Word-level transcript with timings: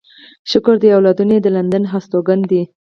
شکر 0.51 0.75
دی 0.81 0.89
اولادونه 0.95 1.31
يې 1.35 1.39
د 1.43 1.47
لندن 1.57 1.83
هستوګن 1.91 2.39
دي. 2.51 2.61